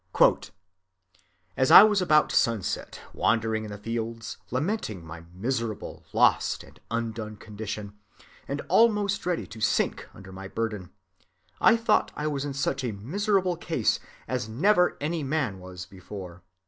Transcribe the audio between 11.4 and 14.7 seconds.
I thought I was in such a miserable case as